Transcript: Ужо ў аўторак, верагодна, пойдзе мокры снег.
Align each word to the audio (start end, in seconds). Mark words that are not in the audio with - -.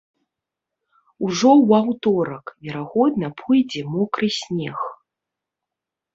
Ужо 1.27 1.51
ў 1.63 1.71
аўторак, 1.81 2.45
верагодна, 2.65 3.27
пойдзе 3.43 3.81
мокры 3.93 4.27
снег. 4.39 4.79